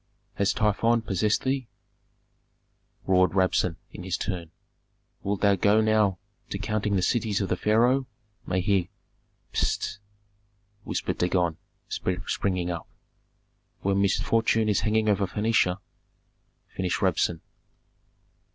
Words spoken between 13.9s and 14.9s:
misfortune is